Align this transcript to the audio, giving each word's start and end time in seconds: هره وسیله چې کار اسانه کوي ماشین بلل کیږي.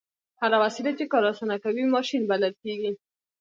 هره 0.41 0.57
وسیله 0.63 0.91
چې 0.97 1.05
کار 1.11 1.23
اسانه 1.31 1.55
کوي 1.63 1.83
ماشین 1.95 2.21
بلل 2.29 2.53
کیږي. 2.63 2.91